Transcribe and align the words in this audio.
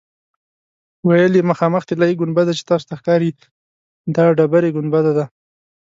ویل 1.07 1.33
یې 1.37 1.43
مخامخ 1.51 1.83
طلایي 1.89 2.15
ګنبده 2.21 2.53
چې 2.57 2.67
تاسو 2.69 2.85
ته 2.89 2.93
ښکاري 2.99 3.29
دا 4.15 4.23
ډبرې 4.37 4.69
ګنبده 4.75 5.11
ده. 5.17 5.25